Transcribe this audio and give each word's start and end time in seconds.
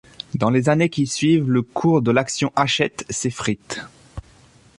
Dans 0.33 0.49
les 0.49 0.67
années 0.67 0.89
qui 0.89 1.05
suivent, 1.05 1.47
le 1.47 1.61
cours 1.61 2.01
de 2.01 2.09
l'action 2.09 2.51
Hachette 2.55 3.05
s'effrite. 3.11 3.81